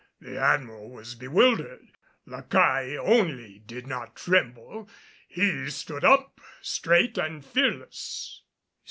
[0.19, 1.89] The Admiral was bewildered.
[2.25, 4.89] La Caille, only, did not tremble.
[5.27, 8.41] He stood up, straight and fearless.